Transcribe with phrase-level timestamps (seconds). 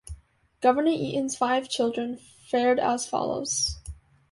[0.61, 2.17] Governor Eaton's five children
[2.47, 3.77] fared as follows.